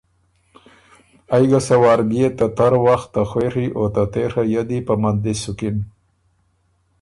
[1.35, 4.93] ائ ګه سۀ وار بيې ته تر وخت ته خوېڒی او ته تېڒه یدی په
[5.01, 5.77] مندلس سُکن۔